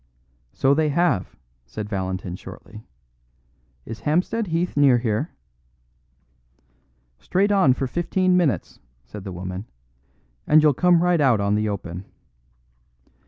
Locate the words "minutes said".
8.35-9.23